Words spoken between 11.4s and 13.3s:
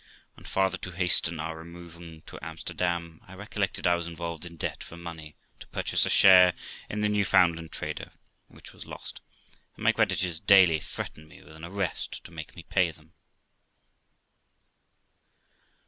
with an arrest to make me pay them.